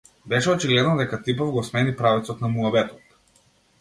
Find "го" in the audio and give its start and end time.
1.57-1.63